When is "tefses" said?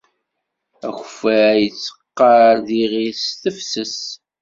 3.41-3.97